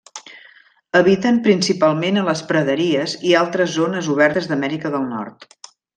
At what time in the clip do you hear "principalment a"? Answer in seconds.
1.47-2.25